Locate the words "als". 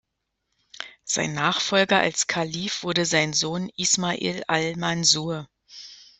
1.99-2.25